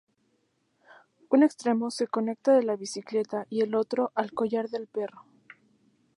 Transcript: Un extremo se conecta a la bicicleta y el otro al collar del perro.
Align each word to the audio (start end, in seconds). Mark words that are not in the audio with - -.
Un 1.29 1.43
extremo 1.43 1.91
se 1.91 2.07
conecta 2.07 2.57
a 2.57 2.61
la 2.63 2.75
bicicleta 2.75 3.45
y 3.51 3.61
el 3.61 3.75
otro 3.75 4.11
al 4.15 4.31
collar 4.33 4.67
del 4.69 4.87
perro. 4.87 5.25